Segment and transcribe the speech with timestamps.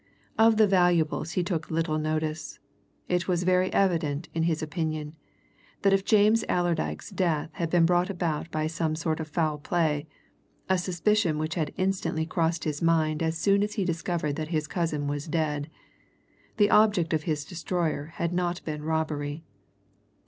[0.35, 2.57] Of the valuables he took little notice;
[3.07, 5.15] it was very evident, in his opinion,
[5.83, 10.07] that if James Allerdyke's death had been brought about by some sort of foul play
[10.67, 14.65] a suspicion which had instantly crossed his mind as soon as he discovered that his
[14.65, 15.69] cousin was dead
[16.57, 19.43] the object of his destroyer had not been robbery.